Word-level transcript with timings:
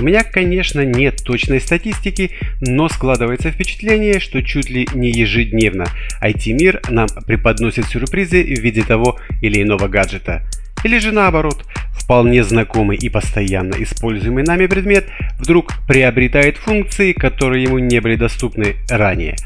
У 0.00 0.02
меня, 0.02 0.24
конечно, 0.24 0.84
нет 0.84 1.22
точной 1.24 1.60
статистики, 1.60 2.32
но 2.60 2.88
складывается 2.88 3.52
впечатление, 3.52 4.18
что 4.18 4.42
чуть 4.42 4.68
ли 4.68 4.88
не 4.92 5.10
ежедневно 5.10 5.86
IT-мир 6.20 6.80
нам 6.88 7.06
преподносит 7.26 7.86
сюрпризы 7.86 8.42
в 8.42 8.60
виде 8.60 8.82
того 8.82 9.20
или 9.40 9.62
иного 9.62 9.86
гаджета. 9.86 10.42
Или 10.82 10.98
же 10.98 11.12
наоборот, 11.12 11.64
вполне 11.92 12.42
знакомый 12.42 12.96
и 12.96 13.08
постоянно 13.08 13.76
используемый 13.78 14.42
нами 14.42 14.66
предмет 14.66 15.06
вдруг 15.38 15.72
приобретает 15.86 16.56
функции, 16.56 17.12
которые 17.12 17.62
ему 17.62 17.78
не 17.78 18.00
были 18.00 18.16
доступны 18.16 18.74
ранее. 18.90 19.36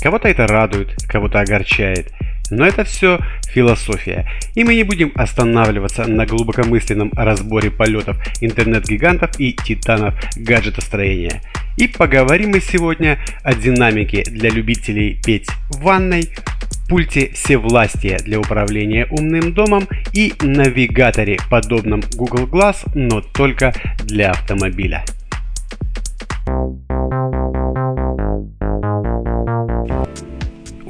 Кого-то 0.00 0.28
это 0.28 0.46
радует, 0.46 0.94
кого-то 1.08 1.40
огорчает– 1.40 2.12
но 2.50 2.66
это 2.66 2.84
все 2.84 3.20
философия, 3.48 4.26
и 4.54 4.64
мы 4.64 4.74
не 4.74 4.82
будем 4.82 5.12
останавливаться 5.14 6.06
на 6.06 6.26
глубокомысленном 6.26 7.12
разборе 7.14 7.70
полетов 7.70 8.16
интернет-гигантов 8.40 9.38
и 9.38 9.52
титанов 9.52 10.14
гаджетостроения. 10.36 11.42
И 11.76 11.88
поговорим 11.88 12.50
мы 12.50 12.60
сегодня 12.60 13.18
о 13.42 13.54
динамике 13.54 14.22
для 14.22 14.50
любителей 14.50 15.20
петь 15.24 15.48
в 15.70 15.82
ванной, 15.82 16.30
пульте 16.88 17.30
всевластия 17.34 18.18
для 18.18 18.38
управления 18.38 19.06
умным 19.10 19.52
домом 19.52 19.88
и 20.12 20.32
навигаторе, 20.40 21.38
подобном 21.50 22.02
Google 22.14 22.46
Glass, 22.46 22.88
но 22.94 23.20
только 23.20 23.74
для 24.04 24.30
автомобиля. 24.30 25.04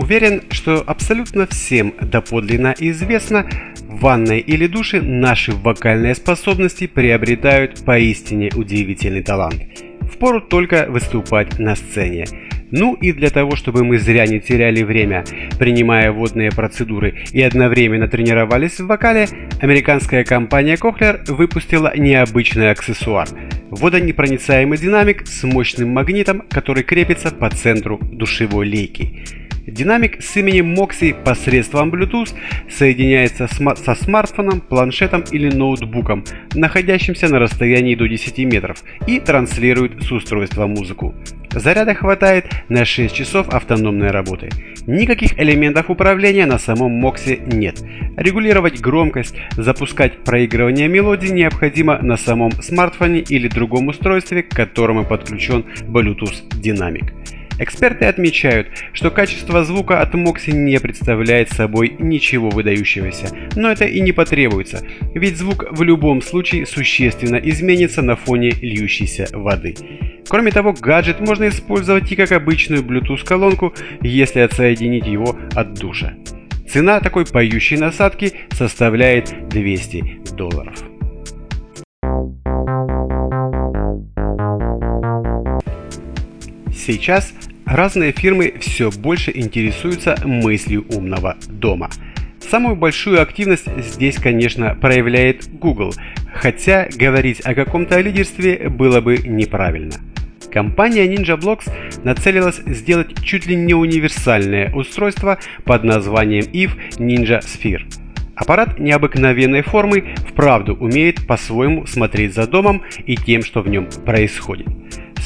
Уверен, 0.07 0.43
что 0.51 0.85
абсолютно 0.87 1.49
всем 1.49 1.93
доподлинно 2.01 2.77
известно, 2.79 3.45
в 3.89 4.03
ванной 4.03 4.39
или 4.39 4.69
душе 4.69 5.01
наши 5.01 5.51
вокальные 5.51 6.15
способности 6.15 6.87
приобретают 6.87 7.85
поистине 7.85 8.51
удивительный 8.55 9.25
талант. 9.25 9.61
Впору 10.03 10.41
только 10.41 10.87
выступать 10.89 11.59
на 11.59 11.75
сцене. 11.75 12.25
Ну 12.71 12.95
и 12.95 13.11
для 13.11 13.31
того, 13.31 13.57
чтобы 13.57 13.83
мы 13.83 13.99
зря 13.99 14.29
не 14.29 14.39
теряли 14.39 14.85
время, 14.85 15.25
принимая 15.59 16.13
водные 16.13 16.53
процедуры 16.53 17.25
и 17.33 17.43
одновременно 17.43 18.07
тренировались 18.07 18.79
в 18.79 18.87
вокале, 18.87 19.27
американская 19.61 20.23
компания 20.23 20.77
Cochlear 20.77 21.33
выпустила 21.33 21.93
необычный 21.97 22.71
аксессуар– 22.71 23.27
водонепроницаемый 23.71 24.79
динамик 24.79 25.27
с 25.27 25.43
мощным 25.43 25.89
магнитом, 25.89 26.43
который 26.49 26.85
крепится 26.85 27.33
по 27.33 27.51
центру 27.51 27.99
душевой 28.01 28.69
лейки. 28.69 29.46
Динамик 29.77 30.23
с 30.23 30.35
именем 30.39 30.75
Moxie 30.75 31.13
посредством 31.13 31.91
Bluetooth 31.91 32.33
соединяется 32.71 33.47
со 33.47 33.95
смартфоном, 33.95 34.63
планшетом 34.63 35.23
или 35.31 35.55
ноутбуком, 35.55 36.25
находящимся 36.55 37.29
на 37.29 37.39
расстоянии 37.39 37.95
до 37.95 38.09
10 38.09 38.39
метров, 38.47 38.83
и 39.07 39.21
транслирует 39.21 40.03
с 40.03 40.11
устройства 40.11 40.67
музыку. 40.67 41.15
Заряда 41.51 41.95
хватает 41.95 42.47
на 42.71 42.87
6 42.87 43.15
часов 43.15 43.51
автономной 43.51 44.11
работы. 44.11 44.49
Никаких 44.87 45.39
элементов 45.39 45.91
управления 45.91 46.47
на 46.47 46.59
самом 46.59 47.05
Moxie 47.05 47.55
нет. 47.55 47.83
Регулировать 48.17 48.81
громкость, 48.81 49.35
запускать 49.59 50.25
проигрывание 50.25 50.89
мелодии 50.89 51.29
необходимо 51.29 51.99
на 51.99 52.17
самом 52.17 52.53
смартфоне 52.53 53.21
или 53.21 53.49
другом 53.49 53.89
устройстве, 53.89 54.43
к 54.43 54.49
которому 54.49 55.05
подключен 55.05 55.67
Bluetooth 55.83 56.61
динамик. 56.63 57.13
Эксперты 57.59 58.05
отмечают, 58.05 58.69
что 58.93 59.11
качество 59.11 59.65
звука 59.65 60.01
от 60.01 60.15
Moxie 60.15 60.53
не 60.53 60.79
представляет 60.79 61.51
собой 61.51 61.97
ничего 61.99 62.51
выдающегося, 62.51 63.35
но 63.57 63.71
это 63.71 63.87
и 63.87 64.01
не 64.01 64.13
потребуется, 64.13 64.85
ведь 65.15 65.39
звук 65.39 65.65
в 65.71 65.83
любом 65.83 66.21
случае 66.21 66.67
существенно 66.67 67.37
изменится 67.37 68.03
на 68.03 68.15
фоне 68.17 68.51
льющейся 68.51 69.29
воды. 69.33 69.75
Кроме 70.29 70.51
того, 70.51 70.75
гаджет 70.75 71.21
можно 71.21 71.49
использовать 71.49 72.13
и 72.13 72.17
как 72.17 72.33
обычную 72.33 72.83
Bluetooth-колонку, 72.83 73.73
если 74.03 74.41
отсоединить 74.41 75.07
его 75.07 75.37
от 75.55 75.75
душа. 75.75 76.15
Цена 76.69 77.01
такой 77.01 77.25
поющей 77.25 77.77
насадки 77.79 78.33
составляет 78.51 79.49
200 79.49 80.35
долларов. 80.35 80.77
Сейчас 86.87 87.33
разные 87.67 88.13
фирмы 88.13 88.55
все 88.61 88.91
больше 88.91 89.33
интересуются 89.35 90.17
мыслью 90.25 90.87
умного 90.89 91.37
дома. 91.49 91.91
Самую 92.41 92.77
большую 92.77 93.21
активность 93.21 93.67
здесь, 93.77 94.17
конечно, 94.17 94.77
проявляет 94.81 95.49
Google, 95.59 95.93
хотя 96.33 96.89
говорить 96.95 97.41
о 97.45 97.55
каком-то 97.55 98.01
лидерстве 98.01 98.69
было 98.69 99.01
бы 99.01 99.19
неправильно. 99.19 99.95
Компания 100.51 101.07
NinjaBlocks 101.07 101.71
нацелилась 102.05 102.63
сделать 102.65 103.21
чуть 103.23 103.47
ли 103.47 103.57
не 103.57 103.75
универсальное 103.75 104.73
устройство 104.73 105.39
под 105.65 105.85
названием 105.85 106.45
EVE 106.53 106.99
Ninja 106.99 107.41
Sphere. 107.41 107.83
Аппарат 108.37 108.79
необыкновенной 108.79 109.63
формы 109.63 110.15
вправду 110.29 110.75
умеет 110.75 111.27
по-своему 111.27 111.87
смотреть 111.87 112.35
за 112.35 112.47
домом 112.47 112.83
и 113.07 113.17
тем, 113.17 113.43
что 113.43 113.63
в 113.63 113.69
нем 113.69 113.89
происходит. 114.05 114.69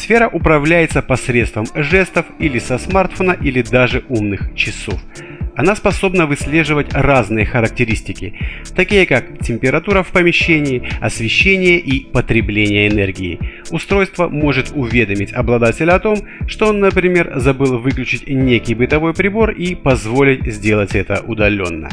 Сфера 0.00 0.28
управляется 0.28 1.02
посредством 1.02 1.66
жестов 1.74 2.24
или 2.38 2.58
со 2.58 2.78
смартфона 2.78 3.32
или 3.32 3.60
даже 3.60 4.02
умных 4.08 4.54
часов. 4.54 4.98
Она 5.54 5.76
способна 5.76 6.24
выслеживать 6.24 6.94
разные 6.94 7.44
характеристики, 7.44 8.32
такие 8.74 9.04
как 9.04 9.40
температура 9.40 10.02
в 10.02 10.08
помещении, 10.08 10.88
освещение 11.02 11.78
и 11.78 12.06
потребление 12.06 12.88
энергии. 12.88 13.38
Устройство 13.70 14.28
может 14.28 14.72
уведомить 14.74 15.34
обладателя 15.34 15.96
о 15.96 16.00
том, 16.00 16.16
что 16.46 16.68
он, 16.68 16.80
например, 16.80 17.32
забыл 17.34 17.78
выключить 17.78 18.26
некий 18.26 18.74
бытовой 18.74 19.12
прибор 19.12 19.50
и 19.50 19.74
позволить 19.74 20.50
сделать 20.50 20.94
это 20.94 21.22
удаленно. 21.26 21.90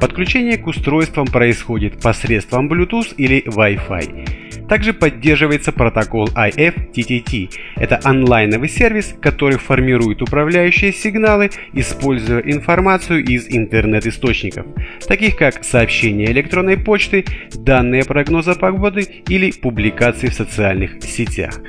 Подключение 0.00 0.56
к 0.56 0.66
устройствам 0.66 1.26
происходит 1.26 2.00
посредством 2.00 2.72
Bluetooth 2.72 3.14
или 3.18 3.44
Wi-Fi. 3.44 4.45
Также 4.68 4.92
поддерживается 4.92 5.72
протокол 5.72 6.26
IFTTT. 6.28 7.50
Это 7.76 8.00
онлайновый 8.02 8.68
сервис, 8.68 9.14
который 9.20 9.58
формирует 9.58 10.22
управляющие 10.22 10.92
сигналы, 10.92 11.50
используя 11.72 12.40
информацию 12.40 13.24
из 13.24 13.46
интернет-источников, 13.48 14.66
таких 15.06 15.36
как 15.36 15.64
сообщения 15.64 16.26
электронной 16.26 16.76
почты, 16.76 17.24
данные 17.54 18.04
прогноза 18.04 18.54
погоды 18.54 19.22
или 19.28 19.52
публикации 19.52 20.28
в 20.28 20.34
социальных 20.34 21.02
сетях. 21.02 21.60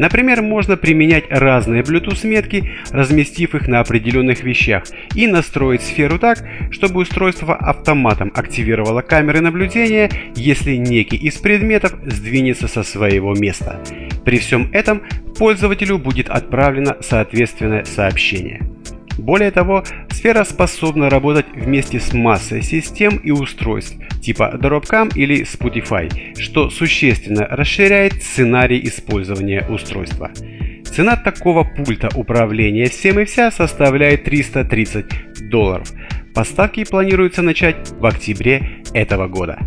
Например, 0.00 0.40
можно 0.40 0.78
применять 0.78 1.24
разные 1.28 1.82
Bluetooth-метки, 1.82 2.70
разместив 2.90 3.54
их 3.54 3.68
на 3.68 3.80
определенных 3.80 4.42
вещах, 4.42 4.84
и 5.14 5.26
настроить 5.26 5.82
сферу 5.82 6.18
так, 6.18 6.42
чтобы 6.70 7.02
устройство 7.02 7.54
автоматом 7.54 8.32
активировало 8.34 9.02
камеры 9.02 9.42
наблюдения, 9.42 10.10
если 10.34 10.76
некий 10.76 11.18
из 11.18 11.36
предметов 11.36 11.96
сдвинется 12.02 12.66
со 12.66 12.82
своего 12.82 13.34
места. 13.34 13.78
При 14.24 14.38
всем 14.38 14.70
этом 14.72 15.02
пользователю 15.38 15.98
будет 15.98 16.30
отправлено 16.30 16.96
соответственное 17.00 17.84
сообщение. 17.84 18.62
Более 19.20 19.50
того, 19.50 19.84
сфера 20.10 20.44
способна 20.44 21.10
работать 21.10 21.46
вместе 21.54 22.00
с 22.00 22.14
массой 22.14 22.62
систем 22.62 23.18
и 23.18 23.30
устройств 23.30 23.96
типа 24.22 24.58
Dropcam 24.60 25.12
или 25.14 25.42
Spotify, 25.42 26.08
что 26.38 26.70
существенно 26.70 27.46
расширяет 27.46 28.22
сценарий 28.22 28.80
использования 28.84 29.66
устройства. 29.68 30.30
Цена 30.84 31.16
такого 31.16 31.64
пульта 31.64 32.08
управления 32.14 32.88
всем 32.88 33.20
и 33.20 33.24
вся 33.26 33.50
составляет 33.50 34.24
330 34.24 35.50
долларов. 35.50 35.88
Поставки 36.34 36.84
планируется 36.84 37.42
начать 37.42 37.76
в 37.98 38.06
октябре 38.06 38.82
этого 38.94 39.28
года. 39.28 39.58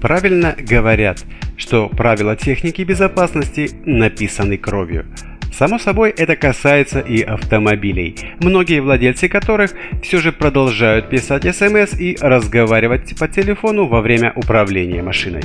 Правильно 0.00 0.56
говорят, 0.58 1.24
что 1.58 1.88
правила 1.88 2.36
техники 2.36 2.82
безопасности 2.82 3.70
написаны 3.84 4.56
кровью. 4.56 5.04
Само 5.52 5.78
собой, 5.78 6.10
это 6.10 6.36
касается 6.36 7.00
и 7.00 7.20
автомобилей, 7.20 8.14
многие 8.40 8.80
владельцы 8.80 9.28
которых 9.28 9.72
все 10.02 10.20
же 10.20 10.30
продолжают 10.30 11.10
писать 11.10 11.44
смс 11.54 11.98
и 11.98 12.16
разговаривать 12.20 13.18
по 13.18 13.26
телефону 13.26 13.86
во 13.86 14.00
время 14.00 14.32
управления 14.36 15.02
машиной. 15.02 15.42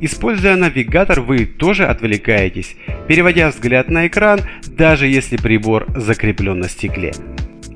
Используя 0.00 0.56
навигатор, 0.56 1.20
вы 1.20 1.46
тоже 1.46 1.86
отвлекаетесь, 1.86 2.74
переводя 3.06 3.48
взгляд 3.48 3.88
на 3.88 4.08
экран, 4.08 4.40
даже 4.66 5.06
если 5.06 5.36
прибор 5.36 5.86
закреплен 5.94 6.58
на 6.58 6.68
стекле. 6.68 7.12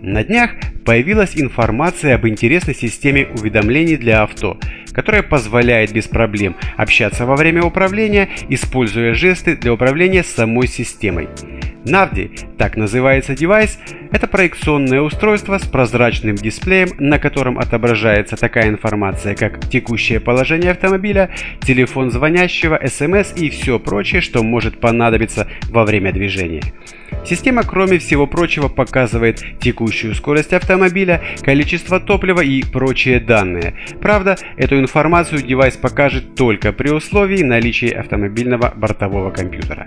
На 0.03 0.25
днях 0.25 0.53
появилась 0.85 1.33
информация 1.37 2.17
об 2.17 2.27
интересной 2.27 2.75
системе 2.75 3.29
уведомлений 3.39 3.97
для 3.97 4.23
авто, 4.23 4.59
которая 4.99 5.23
позволяет 5.23 5.93
без 5.93 6.09
проблем 6.09 6.57
общаться 6.77 7.25
во 7.25 7.37
время 7.37 7.63
управления, 7.63 8.29
используя 8.49 9.15
жесты 9.15 9.55
для 9.55 9.73
управления 9.73 10.25
самой 10.25 10.67
системой. 10.67 11.29
Навди, 11.85 12.31
так 12.59 12.77
называется 12.77 13.35
девайс, 13.37 13.79
это 14.11 14.27
проекционное 14.27 15.01
устройство 15.01 15.59
с 15.59 15.65
прозрачным 15.65 16.35
дисплеем, 16.35 16.91
на 16.99 17.19
котором 17.19 17.59
отображается 17.59 18.37
такая 18.37 18.69
информация, 18.69 19.35
как 19.35 19.69
текущее 19.69 20.21
положение 20.21 20.73
автомобиля, 20.73 21.31
телефон 21.61 22.11
звонящего, 22.11 22.81
смс 22.87 23.33
и 23.37 23.49
все 23.49 23.79
прочее, 23.79 24.21
что 24.21 24.43
может 24.43 24.81
понадобиться 24.81 25.49
во 25.71 25.85
время 25.85 26.13
движения. 26.13 26.63
Система, 27.25 27.63
кроме 27.63 27.99
всего 27.99 28.27
прочего, 28.27 28.69
показывает 28.69 29.43
текущую 29.61 30.15
скорость 30.15 30.53
автомобиля, 30.53 31.23
количество 31.43 32.01
топлива 32.01 32.41
и 32.41 32.63
прочие 32.63 33.21
данные. 33.21 33.75
Правда, 34.01 34.37
эту 34.57 34.79
информацию 34.79 35.43
девайс 35.43 35.77
покажет 35.77 36.35
только 36.35 36.73
при 36.73 36.91
условии 36.91 37.43
наличия 37.43 37.93
автомобильного 37.93 38.73
бортового 38.75 39.31
компьютера. 39.31 39.85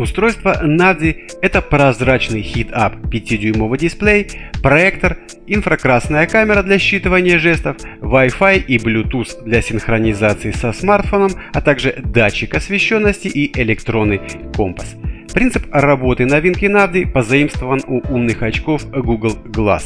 Устройство 0.00 0.58
NADI– 0.64 1.30
это 1.42 1.60
прозрачный 1.60 2.40
хит-ап 2.40 2.96
5-дюймовый 3.04 3.76
дисплей, 3.78 4.28
проектор, 4.62 5.18
инфракрасная 5.46 6.26
камера 6.26 6.62
для 6.62 6.76
считывания 6.76 7.36
жестов, 7.36 7.76
Wi-Fi 8.00 8.64
и 8.64 8.78
Bluetooth 8.78 9.44
для 9.44 9.60
синхронизации 9.60 10.52
со 10.52 10.72
смартфоном, 10.72 11.32
а 11.52 11.60
также 11.60 11.92
датчик 12.02 12.54
освещенности 12.54 13.28
и 13.28 13.52
электронный 13.60 14.22
компас. 14.56 14.96
Принцип 15.34 15.66
работы 15.70 16.24
новинки 16.24 16.64
Навди 16.64 17.04
позаимствован 17.04 17.82
у 17.86 18.00
умных 18.10 18.42
очков 18.42 18.90
Google 18.90 19.36
Glass. 19.44 19.82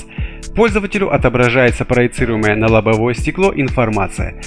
Пользователю 0.55 1.13
отображается 1.13 1.85
проецируемая 1.85 2.55
на 2.55 2.69
лобовое 2.69 3.15
стекло 3.15 3.53
информация. 3.55 4.41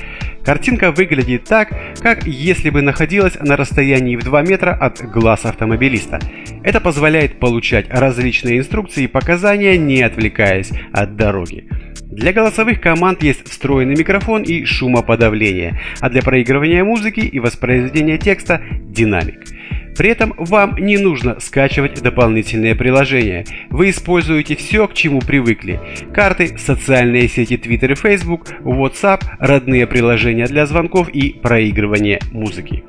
Картинка 0.43 0.91
выглядит 0.91 1.43
так, 1.43 1.69
как 2.01 2.25
если 2.25 2.69
бы 2.69 2.81
находилась 2.81 3.35
на 3.41 3.57
расстоянии 3.57 4.15
в 4.15 4.23
2 4.23 4.41
метра 4.43 4.71
от 4.71 5.01
глаз 5.01 5.43
автомобилиста. 5.43 6.19
Это 6.63 6.79
позволяет 6.79 7.39
получать 7.39 7.87
различные 7.89 8.59
инструкции 8.59 9.03
и 9.03 9.07
показания, 9.07 9.77
не 9.77 10.01
отвлекаясь 10.01 10.71
от 10.93 11.17
дороги. 11.17 11.67
Для 12.01 12.31
голосовых 12.31 12.79
команд 12.79 13.21
есть 13.21 13.47
встроенный 13.47 13.97
микрофон 13.97 14.43
и 14.43 14.63
шумоподавление, 14.63 15.81
а 15.99 16.09
для 16.09 16.21
проигрывания 16.21 16.85
музыки 16.85 17.19
и 17.19 17.39
воспроизведения 17.39 18.17
текста– 18.17 18.61
динамик. 18.85 19.56
При 19.97 20.09
этом 20.09 20.33
вам 20.37 20.77
не 20.77 20.97
нужно 20.97 21.39
скачивать 21.39 22.01
дополнительные 22.01 22.75
приложения. 22.75 23.45
Вы 23.69 23.89
используете 23.89 24.55
все, 24.55 24.87
к 24.87 24.93
чему 24.93 25.19
привыкли. 25.19 25.79
Карты, 26.13 26.57
социальные 26.57 27.27
сети 27.27 27.55
Twitter 27.55 27.93
и 27.93 27.95
Facebook, 27.95 28.47
WhatsApp, 28.61 29.23
родные 29.39 29.87
приложения 29.87 30.45
для 30.45 30.65
звонков 30.67 31.09
и 31.09 31.33
проигрывания 31.33 32.19
музыки. 32.31 32.83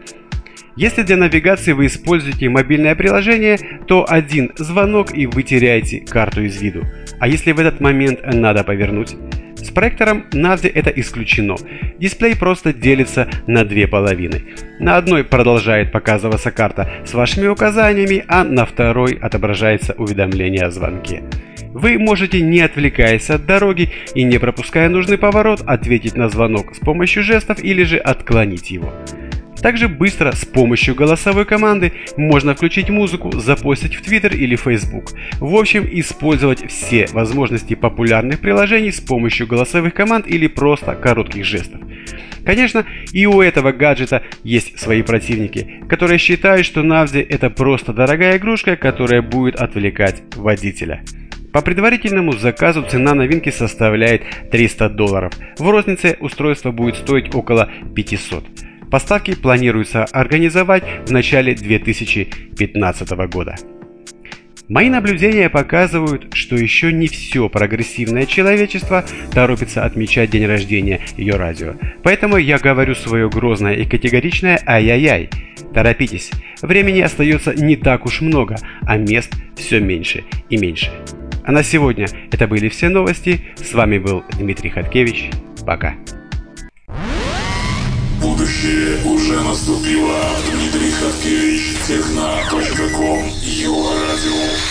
Если 0.76 1.02
для 1.02 1.16
навигации 1.16 1.72
вы 1.72 1.87
используете 1.87 2.49
мобильное 2.49 2.94
приложение, 2.94 3.58
то 3.88 4.06
один 4.08 4.52
звонок 4.56 5.12
и 5.12 5.26
вы 5.26 5.43
теряете 5.43 6.00
карту 6.00 6.43
из 6.43 6.61
виду. 6.62 6.84
А 7.19 7.26
если 7.26 7.50
в 7.50 7.58
этот 7.58 7.81
момент 7.81 8.20
надо 8.25 8.62
повернуть? 8.62 9.16
Проектором 9.78 10.25
NAVDI 10.32 10.72
это 10.75 10.90
исключено. 10.90 11.54
Дисплей 12.00 12.34
просто 12.34 12.72
делится 12.72 13.28
на 13.46 13.64
две 13.64 13.86
половины. 13.86 14.42
На 14.80 14.96
одной 14.96 15.22
продолжает 15.22 15.92
показываться 15.92 16.50
карта 16.50 16.90
с 17.06 17.14
вашими 17.14 17.46
указаниями, 17.46 18.25
а 18.26 18.42
на 18.42 18.66
второй 18.66 19.12
отображается 19.12 19.94
уведомление 19.96 20.64
о 20.64 20.72
звонке. 20.72 21.22
Вы 21.72 21.96
можете, 21.96 22.40
не 22.40 22.60
отвлекаясь 22.60 23.30
от 23.30 23.46
дороги 23.46 23.92
и 24.16 24.25
не 24.25 24.38
пропуская 24.38 24.88
нужный 24.88 25.16
поворот, 25.16 25.62
ответить 25.64 26.16
на 26.16 26.28
звонок 26.28 26.75
с 26.75 26.80
помощью 26.80 27.22
жестов 27.22 27.62
или 27.62 27.84
же 27.84 27.98
отклонить 27.98 28.72
его. 28.72 28.92
Также 29.62 29.88
быстро 29.88 30.32
с 30.32 30.44
помощью 30.44 30.94
голосовой 30.94 31.44
команды 31.44 31.93
можно 32.16 32.55
включить 32.55 32.90
музыку, 32.90 33.32
запостить 33.38 33.96
в 33.96 34.02
Twitter 34.02 34.34
или 34.34 34.56
Facebook. 34.56 35.12
В 35.40 35.55
общем, 35.56 35.88
использовать 35.90 36.69
все 36.70 37.06
возможности 37.12 37.75
популярных 37.75 38.40
приложений 38.40 38.93
с 38.93 39.00
помощью 39.00 39.46
голосовых 39.46 39.94
команд 39.94 40.26
или 40.26 40.46
просто 40.46 40.94
коротких 40.94 41.44
жестов. 41.44 41.81
Конечно, 42.44 42.87
и 43.12 43.26
у 43.26 43.43
этого 43.43 43.72
гаджета 43.72 44.22
есть 44.43 44.78
свои 44.78 45.02
противники, 45.02 45.82
которые 45.88 46.19
считают, 46.19 46.64
что 46.64 46.81
Navdi 46.81 47.26
это 47.28 47.50
просто 47.50 47.93
дорогая 47.93 48.38
игрушка, 48.38 48.76
которая 48.76 49.22
будет 49.22 49.56
отвлекать 49.56 50.22
водителя. 50.37 51.02
По 51.52 51.62
предварительному 51.62 52.32
заказу 52.32 52.84
цена 52.88 53.14
новинки 53.14 53.50
составляет 53.50 54.22
300 54.50 54.90
долларов. 54.90 55.32
В 55.58 55.69
рознице 55.69 56.16
устройство 56.20 56.70
будет 56.70 56.96
стоить 56.96 57.34
около 57.34 57.70
500. 57.94 58.44
Поставки 58.90 59.35
планируется 59.35 60.05
организовать 60.05 60.85
в 61.06 61.11
начале 61.11 61.55
2015 61.55 63.11
года. 63.31 63.56
Мои 64.69 64.90
наблюдения 64.90 65.49
показывают, 65.49 66.35
что 66.35 66.55
еще 66.55 66.93
не 66.93 67.08
все 67.08 67.49
прогрессивное 67.49 68.26
человечество 68.26 69.05
торопится 69.32 69.85
отмечать 69.85 70.31
день 70.31 70.44
рождения 70.44 71.00
ее 71.17 71.37
радио. 71.37 71.75
Поэтому 72.02 72.37
я 72.37 72.58
говорю 72.58 72.94
свое 72.94 73.31
грозное 73.31 73.75
и 73.75 73.87
категоричное 73.87 74.61
«Ай-яй-яй». 74.67 75.31
Торопитесь, 75.73 76.31
времени 76.61 77.00
остается 77.00 77.55
не 77.55 77.76
так 77.76 78.05
уж 78.05 78.20
много, 78.20 78.56
а 78.82 78.99
мест 78.99 79.35
все 79.56 79.81
меньше 79.81 80.25
и 80.50 80.58
меньше. 80.58 80.90
А 81.44 81.52
на 81.52 81.62
сегодня 81.62 82.06
это 82.31 82.46
были 82.46 82.69
все 82.69 82.90
новости. 82.90 83.40
С 83.56 83.73
вами 83.73 83.99
был 83.99 84.23
Дмитрий 84.38 84.69
Хаткевич. 84.69 85.31
Пока. 85.64 85.94
Будущее 88.48 89.02
уже 89.04 89.40
наступило. 89.42 90.22
Дмитрий 90.50 90.90
Хаткевич, 90.90 91.76
техно.ком, 91.86 93.30
его 93.42 93.92
радио. 93.92 94.68